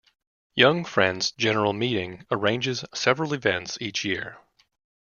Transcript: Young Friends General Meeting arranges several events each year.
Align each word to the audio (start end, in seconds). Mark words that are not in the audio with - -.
Young 0.55 0.83
Friends 0.83 1.29
General 1.33 1.73
Meeting 1.73 2.25
arranges 2.31 2.83
several 2.91 3.33
events 3.35 3.77
each 3.79 4.03
year. 4.03 4.39